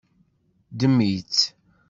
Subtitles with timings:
[0.71, 1.39] Ddem-itt.